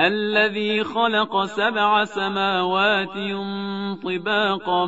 [0.00, 3.14] الذي خلق سبع سماوات
[4.02, 4.86] طباقا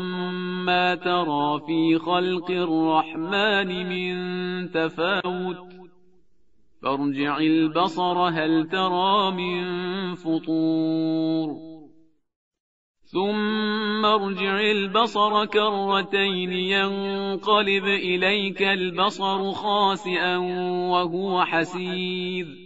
[0.66, 5.56] ما ترى في خلق الرحمن من تفاوت.
[6.82, 9.64] فارجع البصر هل ترى من
[10.14, 11.48] فطور.
[13.04, 20.36] ثم ارجع البصر كرتين ينقلب إليك البصر خاسئا
[20.90, 22.65] وهو حسير.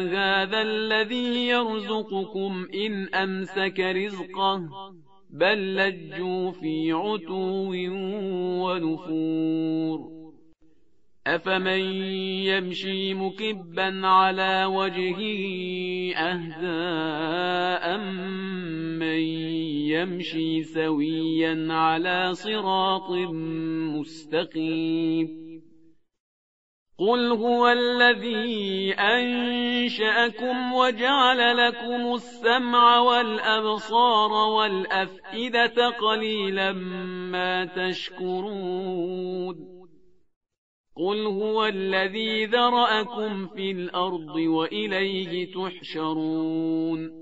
[0.00, 4.68] هذا الذي يرزقكم إن أمسك رزقه
[5.30, 7.72] بل لجوا في عتو
[8.64, 10.22] ونفور
[11.26, 11.80] أفمن
[12.46, 15.22] يمشي مكبا على وجهه
[16.16, 17.22] أهدى
[18.98, 19.22] من
[19.92, 23.10] يمشي سويا على صراط
[23.94, 25.41] مستقيم
[26.98, 36.72] قل هو الذي أنشأكم وجعل لكم السمع والأبصار والأفئدة قليلا
[37.32, 38.92] ما تشكرون
[40.96, 47.21] قل هو الذي ذرأكم في الأرض وإليه تحشرون